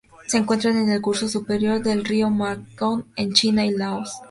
[0.25, 4.11] Se encuentra en el curso superior del río Mekong en China y Laos.